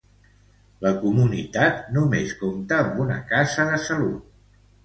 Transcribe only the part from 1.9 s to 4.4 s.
només compta amb una casa de salut.